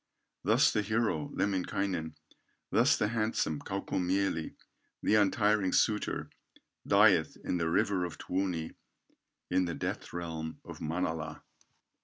[0.43, 2.15] Thus the hero, Lemminkainen,
[2.71, 4.55] Thus the handsome Kaukomieli,
[5.03, 6.31] The untiring suitor,
[6.87, 8.73] dieth In the river of Tuoni,
[9.51, 11.43] In the death realm of Manala.